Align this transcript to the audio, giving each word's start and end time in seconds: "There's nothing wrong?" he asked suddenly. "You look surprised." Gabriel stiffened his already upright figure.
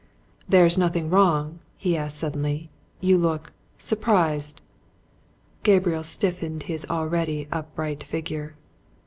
"There's 0.49 0.79
nothing 0.79 1.11
wrong?" 1.11 1.59
he 1.77 1.95
asked 1.95 2.17
suddenly. 2.17 2.71
"You 3.01 3.19
look 3.19 3.53
surprised." 3.77 4.59
Gabriel 5.61 6.03
stiffened 6.03 6.63
his 6.63 6.87
already 6.89 7.47
upright 7.51 8.03
figure. 8.03 8.55